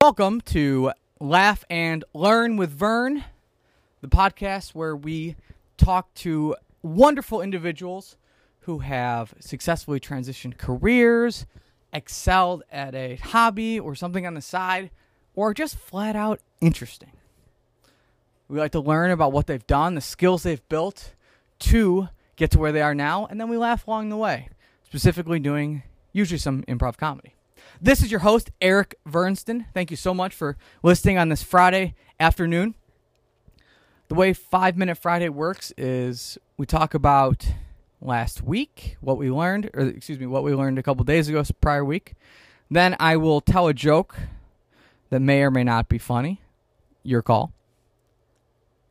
[0.00, 3.24] Welcome to Laugh and Learn with Vern,
[4.00, 5.34] the podcast where we
[5.76, 8.16] talk to wonderful individuals
[8.60, 11.46] who have successfully transitioned careers,
[11.92, 14.90] excelled at a hobby or something on the side,
[15.34, 17.10] or just flat out interesting.
[18.46, 21.12] We like to learn about what they've done, the skills they've built
[21.58, 24.48] to get to where they are now, and then we laugh along the way,
[24.84, 27.34] specifically doing usually some improv comedy.
[27.80, 29.66] This is your host, Eric Vernston.
[29.72, 32.74] Thank you so much for listening on this Friday afternoon.
[34.08, 37.46] The way Five Minute Friday works is we talk about
[38.00, 41.42] last week, what we learned, or excuse me, what we learned a couple days ago,
[41.60, 42.14] prior week.
[42.70, 44.16] Then I will tell a joke
[45.10, 46.40] that may or may not be funny.
[47.02, 47.52] Your call.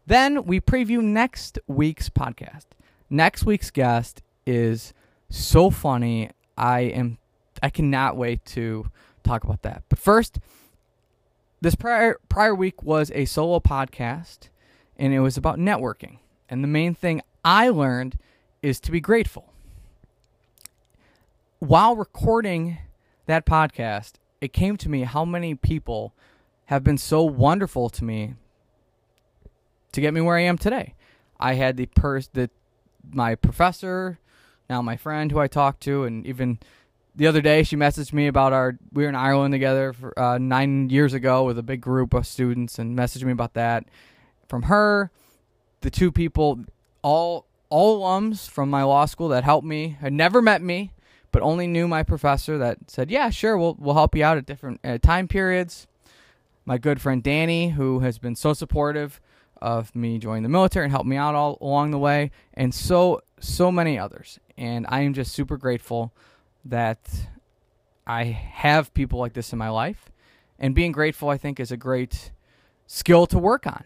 [0.05, 2.65] Then we preview next week's podcast.
[3.09, 4.93] Next week's guest is
[5.29, 6.29] so funny.
[6.57, 7.17] I am
[7.67, 8.89] I cannot wait to
[9.25, 9.83] talk about that.
[9.89, 10.39] But first,
[11.59, 14.47] this prior prior week was a solo podcast
[14.95, 16.19] and it was about networking.
[16.47, 18.17] And the main thing I learned
[18.61, 19.51] is to be grateful.
[21.59, 22.77] While recording
[23.25, 26.13] that podcast, it came to me how many people
[26.67, 28.35] have been so wonderful to me
[29.91, 30.95] to get me where I am today.
[31.37, 32.49] I had the pers the
[33.11, 34.19] my professor,
[34.69, 36.59] now my friend who I talked to, and even
[37.17, 40.37] the other day she messaged me about our we were in Ireland together for uh,
[40.37, 43.85] nine years ago with a big group of students, and messaged me about that.
[44.47, 45.11] From her,
[45.81, 46.63] the two people,
[47.01, 50.93] all all alums from my law school that helped me, had never met me,
[51.31, 54.45] but only knew my professor that said, "Yeah, sure, we'll we'll help you out at
[54.45, 55.87] different uh, time periods."
[56.65, 59.19] My good friend Danny, who has been so supportive
[59.59, 63.21] of me joining the military and helped me out all along the way, and so
[63.39, 64.39] so many others.
[64.55, 66.13] And I am just super grateful
[66.69, 66.99] that
[68.05, 70.11] I have people like this in my life.
[70.59, 72.31] And being grateful, I think, is a great
[72.87, 73.83] skill to work on.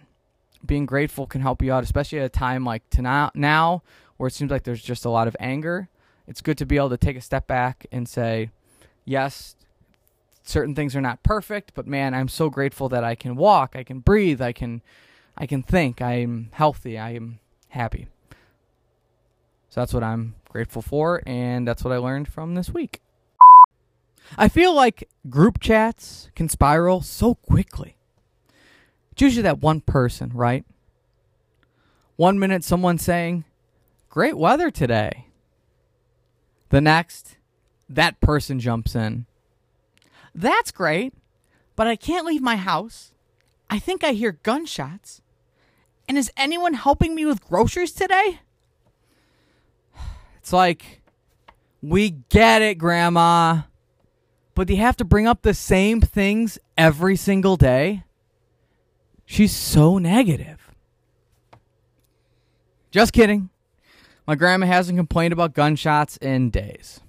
[0.65, 3.83] Being grateful can help you out, especially at a time like to now,
[4.17, 5.89] where it seems like there's just a lot of anger.
[6.27, 8.51] It's good to be able to take a step back and say,
[9.03, 9.55] yes,
[10.43, 13.83] certain things are not perfect, but man, I'm so grateful that I can walk, I
[13.83, 14.81] can breathe, I can
[15.37, 17.39] I can think, I'm healthy, I am
[17.69, 18.07] happy.
[19.71, 22.99] So that's what I'm grateful for, and that's what I learned from this week.
[24.37, 27.95] I feel like group chats can spiral so quickly.
[29.13, 30.65] It's usually that one person, right?
[32.17, 33.45] One minute, someone saying,
[34.09, 35.27] Great weather today.
[36.67, 37.37] The next,
[37.87, 39.25] that person jumps in.
[40.35, 41.13] That's great,
[41.77, 43.13] but I can't leave my house.
[43.69, 45.21] I think I hear gunshots.
[46.09, 48.41] And is anyone helping me with groceries today?
[50.51, 51.01] It's like,
[51.81, 53.61] we get it, Grandma.
[54.53, 58.03] But do you have to bring up the same things every single day?
[59.23, 60.59] She's so negative.
[62.91, 63.49] Just kidding.
[64.27, 66.99] My grandma hasn't complained about gunshots in days.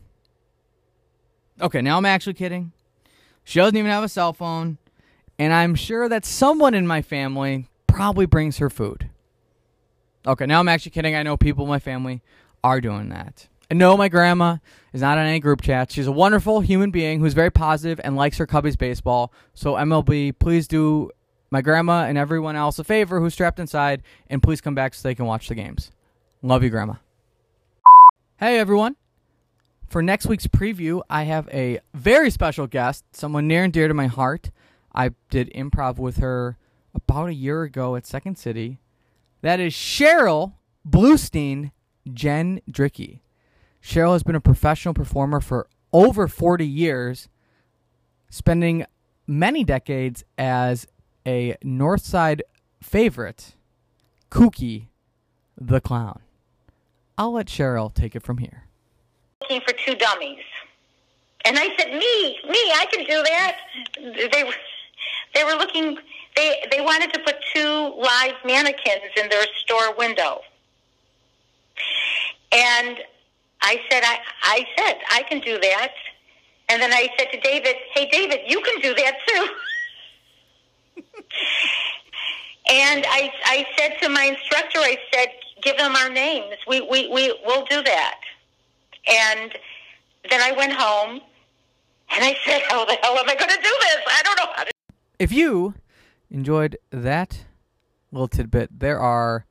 [1.60, 2.70] Okay, now I'm actually kidding.
[3.42, 4.78] She doesn't even have a cell phone.
[5.36, 9.10] And I'm sure that someone in my family probably brings her food.
[10.24, 11.16] Okay, now I'm actually kidding.
[11.16, 12.22] I know people in my family
[12.64, 13.48] are doing that.
[13.70, 14.58] And no, my grandma
[14.92, 15.90] is not on any group chat.
[15.90, 19.32] She's a wonderful human being who's very positive and likes her Cubbies baseball.
[19.54, 21.10] So MLB, please do
[21.50, 25.08] my grandma and everyone else a favor who's trapped inside, and please come back so
[25.08, 25.90] they can watch the games.
[26.42, 26.94] Love you, grandma.
[28.38, 28.96] Hey, everyone.
[29.88, 33.94] For next week's preview, I have a very special guest, someone near and dear to
[33.94, 34.50] my heart.
[34.94, 36.56] I did improv with her
[36.94, 38.80] about a year ago at Second City.
[39.42, 40.54] That is Cheryl
[40.88, 41.72] Bluestein
[42.10, 43.20] Jen Dricky.
[43.82, 47.28] Cheryl has been a professional performer for over 40 years,
[48.30, 48.86] spending
[49.26, 50.86] many decades as
[51.26, 52.40] a Northside
[52.80, 53.54] favorite,
[54.30, 54.88] Kooky
[55.56, 56.20] the Clown.
[57.18, 58.64] I'll let Cheryl take it from here.
[59.42, 60.38] Looking for two dummies.
[61.44, 63.56] And I said, me, me, I can do that.
[64.32, 64.54] They were,
[65.34, 65.98] they were looking,
[66.36, 70.40] they, they wanted to put two live mannequins in their store window.
[72.52, 72.98] And
[73.62, 75.92] I said, I, I said, I can do that.
[76.68, 79.48] And then I said to David, hey, David, you can do that too.
[82.68, 85.28] and I, I said to my instructor, I said,
[85.62, 86.56] give them our names.
[86.66, 88.20] We, we, we, we'll do that.
[89.06, 89.52] And
[90.30, 91.20] then I went home
[92.14, 93.96] and I said, how the hell am I going to do this?
[94.06, 94.70] I don't know how to.
[95.18, 95.74] If you
[96.30, 97.44] enjoyed that
[98.10, 99.46] little tidbit, there are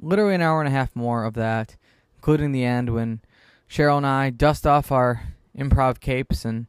[0.00, 1.76] literally an hour and a half more of that,
[2.20, 3.18] including the end when
[3.66, 6.66] Cheryl and I dust off our improv capes and,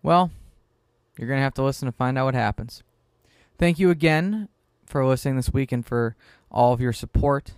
[0.00, 0.30] well,
[1.18, 2.82] You're going to have to listen to find out what happens.
[3.58, 4.48] Thank you again
[4.86, 6.16] for listening this week and for
[6.50, 7.52] all of your support.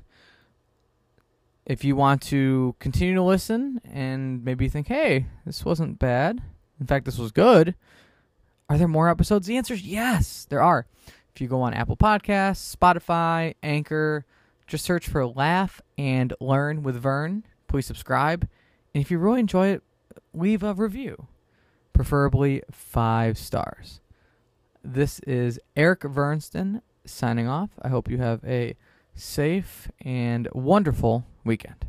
[1.65, 6.43] If you want to continue to listen and maybe think, hey, this wasn't bad,
[6.79, 7.75] in fact, this was good,
[8.69, 9.47] are there more episodes?
[9.47, 10.87] The answer is yes, there are.
[11.35, 14.27] If you go on Apple Podcasts, Spotify, Anchor,
[14.67, 17.45] just search for Laugh and Learn with Vern.
[17.69, 18.49] Please subscribe.
[18.95, 19.83] And if you really enjoy it,
[20.33, 21.27] leave a review,
[21.93, 24.01] preferably five stars.
[24.83, 27.71] This is Eric Vernston signing off.
[27.83, 28.77] I hope you have a
[29.15, 31.87] safe and wonderful weekend.